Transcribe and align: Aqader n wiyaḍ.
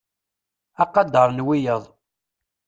Aqader 0.83 1.29
n 1.33 1.39
wiyaḍ. 1.47 1.83